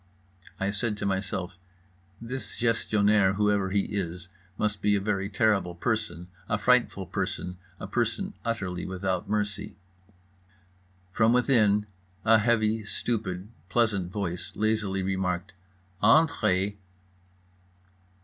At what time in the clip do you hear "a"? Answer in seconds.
4.95-4.99, 6.49-6.57, 7.79-7.85, 12.25-12.39